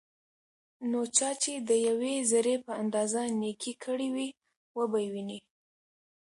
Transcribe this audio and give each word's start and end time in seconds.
نو 0.89 0.99
چا 1.17 1.29
چې 1.41 1.51
دیوې 1.67 2.15
ذرې 2.31 2.55
په 2.65 2.71
اندازه 2.81 3.21
نيکي 3.41 3.73
کړي 3.83 4.09
وي، 4.15 4.29
وبه 4.77 4.97
يې 5.03 5.09
ويني 5.13 5.39